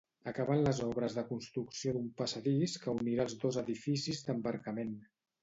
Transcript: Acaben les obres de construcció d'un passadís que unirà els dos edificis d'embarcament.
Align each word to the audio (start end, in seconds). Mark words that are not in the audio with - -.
Acaben 0.29 0.61
les 0.67 0.77
obres 0.85 1.17
de 1.17 1.23
construcció 1.27 1.93
d'un 1.97 2.07
passadís 2.23 2.75
que 2.87 2.95
unirà 3.03 3.27
els 3.27 3.37
dos 3.45 3.61
edificis 3.65 4.25
d'embarcament. 4.31 4.99